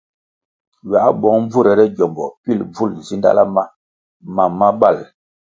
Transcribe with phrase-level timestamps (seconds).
[0.85, 3.63] Ywā bong bvurere gyombo pil bvul nzidala ma
[4.35, 4.97] mam ma bal.